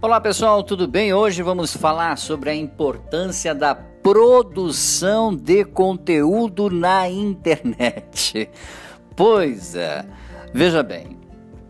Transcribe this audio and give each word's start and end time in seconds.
Olá 0.00 0.20
pessoal, 0.20 0.62
tudo 0.62 0.86
bem? 0.86 1.12
Hoje 1.12 1.42
vamos 1.42 1.76
falar 1.76 2.16
sobre 2.18 2.50
a 2.50 2.54
importância 2.54 3.52
da 3.52 3.74
produção 3.74 5.34
de 5.34 5.64
conteúdo 5.64 6.70
na 6.70 7.08
internet. 7.08 8.48
Pois 9.16 9.74
é, 9.74 10.06
veja 10.54 10.80
bem, 10.80 11.18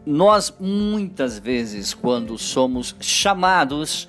nós 0.05 0.55
muitas 0.61 1.38
vezes, 1.38 1.95
quando 1.95 2.37
somos 2.37 2.95
chamados 3.01 4.06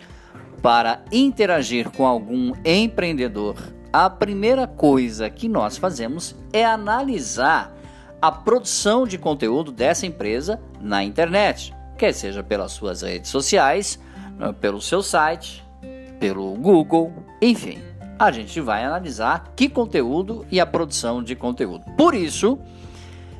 para 0.61 1.01
interagir 1.09 1.89
com 1.89 2.05
algum 2.05 2.51
empreendedor, 2.65 3.55
a 3.93 4.09
primeira 4.09 4.67
coisa 4.67 5.29
que 5.29 5.47
nós 5.47 5.77
fazemos 5.77 6.35
é 6.51 6.65
analisar 6.65 7.73
a 8.21 8.29
produção 8.29 9.07
de 9.07 9.17
conteúdo 9.17 9.71
dessa 9.71 10.05
empresa 10.05 10.61
na 10.81 11.01
internet, 11.01 11.73
quer 11.97 12.13
seja 12.13 12.43
pelas 12.43 12.73
suas 12.73 13.03
redes 13.03 13.31
sociais 13.31 13.97
pelo 14.59 14.81
seu 14.81 15.01
site, 15.01 15.63
pelo 16.19 16.53
Google, 16.53 17.13
enfim. 17.41 17.79
A 18.17 18.31
gente 18.31 18.59
vai 18.59 18.83
analisar 18.83 19.53
que 19.55 19.69
conteúdo 19.69 20.45
e 20.51 20.59
a 20.59 20.65
produção 20.65 21.23
de 21.23 21.35
conteúdo. 21.35 21.85
Por 21.97 22.13
isso, 22.13 22.59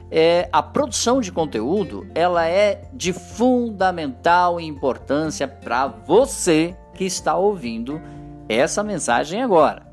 é, 0.09 0.48
a 0.52 0.63
produção 0.63 1.20
de 1.21 1.31
conteúdo 1.31 2.07
ela 2.16 2.48
é 2.48 2.90
de 2.93 3.13
fundamental 3.13 4.59
importância 4.59 5.48
para 5.48 5.88
você 5.88 6.76
que 6.93 7.04
está 7.04 7.35
ouvindo 7.35 8.02
essa 8.48 8.84
mensagem 8.84 9.41
agora. 9.43 9.88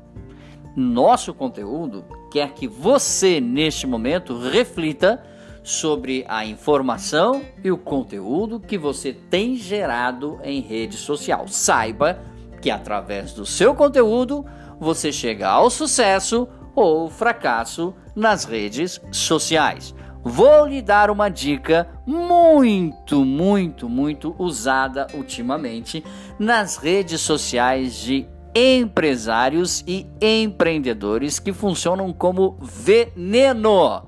Nosso 0.75 1.33
conteúdo 1.33 2.05
quer 2.31 2.53
que 2.53 2.67
você, 2.67 3.39
neste 3.41 3.85
momento, 3.85 4.37
reflita 4.37 5.23
sobre 5.67 6.23
a 6.29 6.45
informação 6.45 7.41
e 7.61 7.69
o 7.69 7.77
conteúdo 7.77 8.57
que 8.57 8.77
você 8.77 9.11
tem 9.11 9.57
gerado 9.57 10.39
em 10.41 10.61
rede 10.61 10.95
social. 10.95 11.45
Saiba 11.49 12.21
que 12.61 12.71
através 12.71 13.33
do 13.33 13.45
seu 13.45 13.75
conteúdo 13.75 14.45
você 14.79 15.11
chega 15.11 15.49
ao 15.49 15.69
sucesso 15.69 16.47
ou 16.73 17.09
fracasso 17.09 17.93
nas 18.15 18.45
redes 18.45 19.01
sociais. 19.11 19.93
Vou 20.23 20.65
lhe 20.65 20.81
dar 20.81 21.11
uma 21.11 21.27
dica 21.27 21.89
muito, 22.05 23.25
muito, 23.25 23.89
muito 23.89 24.33
usada 24.39 25.07
ultimamente 25.13 26.01
nas 26.39 26.77
redes 26.77 27.19
sociais 27.19 27.93
de 27.95 28.25
empresários 28.55 29.83
e 29.85 30.07
empreendedores 30.21 31.39
que 31.39 31.51
funcionam 31.51 32.13
como 32.13 32.57
veneno 32.61 34.07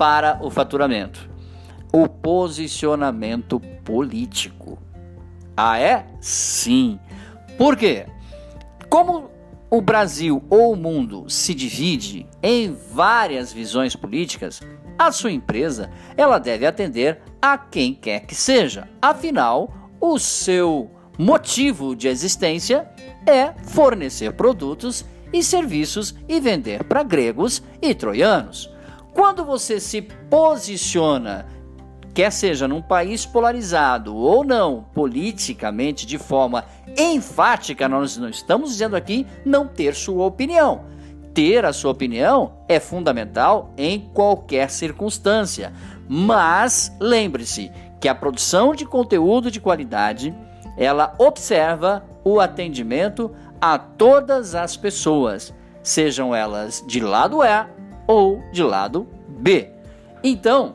para 0.00 0.38
o 0.40 0.48
faturamento. 0.48 1.28
O 1.92 2.08
posicionamento 2.08 3.60
político. 3.84 4.78
Ah, 5.54 5.78
é? 5.78 6.06
Sim. 6.22 6.98
Por 7.58 7.76
quê? 7.76 8.06
Como 8.88 9.30
o 9.70 9.82
Brasil 9.82 10.42
ou 10.48 10.72
o 10.72 10.76
mundo 10.76 11.28
se 11.28 11.52
divide 11.52 12.26
em 12.42 12.74
várias 12.94 13.52
visões 13.52 13.94
políticas, 13.94 14.62
a 14.98 15.12
sua 15.12 15.32
empresa 15.32 15.90
ela 16.16 16.38
deve 16.38 16.64
atender 16.64 17.20
a 17.42 17.58
quem 17.58 17.92
quer 17.92 18.20
que 18.20 18.34
seja. 18.34 18.88
Afinal, 19.02 19.90
o 20.00 20.18
seu 20.18 20.90
motivo 21.18 21.94
de 21.94 22.08
existência 22.08 22.90
é 23.26 23.52
fornecer 23.64 24.32
produtos 24.32 25.04
e 25.30 25.42
serviços 25.42 26.14
e 26.26 26.40
vender 26.40 26.84
para 26.84 27.02
gregos 27.02 27.62
e 27.82 27.94
troianos. 27.94 28.79
Quando 29.12 29.44
você 29.44 29.80
se 29.80 30.02
posiciona, 30.02 31.46
quer 32.14 32.30
seja 32.30 32.68
num 32.68 32.80
país 32.80 33.26
polarizado 33.26 34.14
ou 34.14 34.44
não, 34.44 34.84
politicamente, 34.94 36.06
de 36.06 36.18
forma 36.18 36.64
enfática, 36.96 37.88
nós 37.88 38.16
não 38.16 38.28
estamos 38.28 38.70
dizendo 38.70 38.96
aqui 38.96 39.26
não 39.44 39.66
ter 39.66 39.94
sua 39.94 40.24
opinião. 40.26 40.84
Ter 41.34 41.64
a 41.64 41.72
sua 41.72 41.92
opinião 41.92 42.52
é 42.68 42.80
fundamental 42.80 43.72
em 43.76 44.10
qualquer 44.12 44.70
circunstância. 44.70 45.72
Mas 46.08 46.94
lembre-se 47.00 47.70
que 48.00 48.08
a 48.08 48.14
produção 48.14 48.74
de 48.74 48.84
conteúdo 48.84 49.50
de 49.50 49.60
qualidade, 49.60 50.34
ela 50.76 51.14
observa 51.18 52.04
o 52.24 52.40
atendimento 52.40 53.30
a 53.60 53.78
todas 53.78 54.54
as 54.54 54.76
pessoas, 54.76 55.54
sejam 55.82 56.34
elas 56.34 56.82
de 56.86 57.00
lado 57.00 57.42
A 57.42 57.68
ou 58.10 58.42
de 58.50 58.60
lado 58.60 59.06
B. 59.28 59.70
Então, 60.20 60.74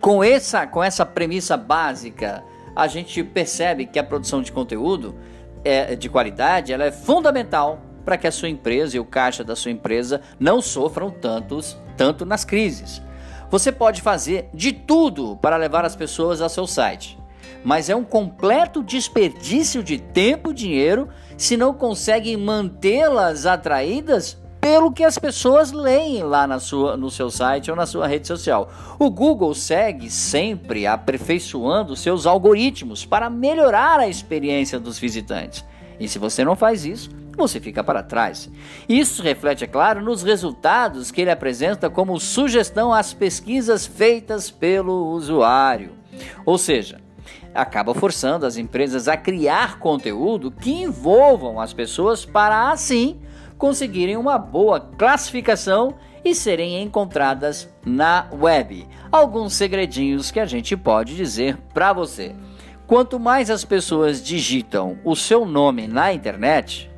com 0.00 0.24
essa, 0.24 0.66
com 0.66 0.82
essa 0.82 1.04
premissa 1.04 1.54
básica, 1.54 2.42
a 2.74 2.86
gente 2.86 3.22
percebe 3.22 3.84
que 3.84 3.98
a 3.98 4.04
produção 4.04 4.40
de 4.40 4.50
conteúdo 4.50 5.14
é, 5.62 5.94
de 5.94 6.08
qualidade 6.08 6.72
ela 6.72 6.84
é 6.84 6.90
fundamental 6.90 7.82
para 8.06 8.16
que 8.16 8.26
a 8.26 8.32
sua 8.32 8.48
empresa 8.48 8.96
e 8.96 9.00
o 9.00 9.04
caixa 9.04 9.44
da 9.44 9.54
sua 9.54 9.70
empresa 9.70 10.22
não 10.40 10.62
sofram 10.62 11.10
tantos, 11.10 11.76
tanto 11.94 12.24
nas 12.24 12.42
crises. 12.42 13.02
Você 13.50 13.70
pode 13.70 14.00
fazer 14.00 14.48
de 14.54 14.72
tudo 14.72 15.36
para 15.36 15.58
levar 15.58 15.84
as 15.84 15.94
pessoas 15.94 16.40
ao 16.40 16.48
seu 16.48 16.66
site, 16.66 17.18
mas 17.62 17.90
é 17.90 17.94
um 17.94 18.04
completo 18.04 18.82
desperdício 18.82 19.82
de 19.82 19.98
tempo 19.98 20.52
e 20.52 20.54
dinheiro 20.54 21.10
se 21.36 21.54
não 21.54 21.74
consegue 21.74 22.34
mantê-las 22.34 23.44
atraídas 23.44 24.38
pelo 24.68 24.92
que 24.92 25.02
as 25.02 25.18
pessoas 25.18 25.72
leem 25.72 26.22
lá 26.22 26.46
na 26.46 26.60
sua, 26.60 26.94
no 26.94 27.10
seu 27.10 27.30
site 27.30 27.70
ou 27.70 27.76
na 27.76 27.86
sua 27.86 28.06
rede 28.06 28.26
social. 28.26 28.70
O 28.98 29.08
Google 29.08 29.54
segue 29.54 30.10
sempre 30.10 30.86
aperfeiçoando 30.86 31.96
seus 31.96 32.26
algoritmos 32.26 33.06
para 33.06 33.30
melhorar 33.30 33.98
a 33.98 34.06
experiência 34.06 34.78
dos 34.78 34.98
visitantes. 34.98 35.64
E 35.98 36.06
se 36.06 36.18
você 36.18 36.44
não 36.44 36.54
faz 36.54 36.84
isso, 36.84 37.08
você 37.34 37.58
fica 37.58 37.82
para 37.82 38.02
trás. 38.02 38.50
Isso 38.86 39.22
reflete, 39.22 39.64
é 39.64 39.66
claro, 39.66 40.02
nos 40.02 40.22
resultados 40.22 41.10
que 41.10 41.22
ele 41.22 41.30
apresenta 41.30 41.88
como 41.88 42.20
sugestão 42.20 42.92
às 42.92 43.14
pesquisas 43.14 43.86
feitas 43.86 44.50
pelo 44.50 45.12
usuário. 45.12 45.92
Ou 46.44 46.58
seja, 46.58 47.00
acaba 47.54 47.94
forçando 47.94 48.44
as 48.44 48.58
empresas 48.58 49.08
a 49.08 49.16
criar 49.16 49.78
conteúdo 49.78 50.50
que 50.50 50.82
envolvam 50.82 51.58
as 51.58 51.72
pessoas 51.72 52.26
para 52.26 52.70
assim 52.70 53.18
conseguirem 53.58 54.16
uma 54.16 54.38
boa 54.38 54.80
classificação 54.80 55.94
e 56.24 56.34
serem 56.34 56.80
encontradas 56.80 57.68
na 57.84 58.28
web. 58.32 58.86
Alguns 59.10 59.54
segredinhos 59.54 60.30
que 60.30 60.40
a 60.40 60.46
gente 60.46 60.76
pode 60.76 61.16
dizer 61.16 61.58
para 61.74 61.92
você. 61.92 62.34
Quanto 62.86 63.18
mais 63.18 63.50
as 63.50 63.64
pessoas 63.64 64.22
digitam 64.22 64.98
o 65.04 65.14
seu 65.14 65.44
nome 65.44 65.86
na 65.86 66.12
internet, 66.12 66.90